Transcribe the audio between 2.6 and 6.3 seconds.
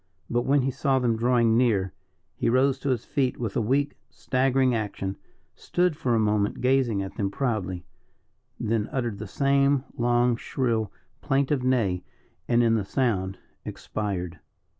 to his feet with a weak, staggering action, stood for a